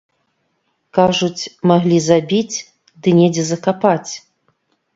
[0.97, 2.57] Кажуць, маглі забіць
[3.01, 4.11] ды недзе закапаць.